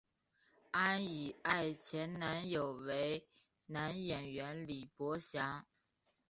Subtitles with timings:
[0.71, 3.27] 安苡爱前男友为
[3.67, 5.63] 男演员李博翔。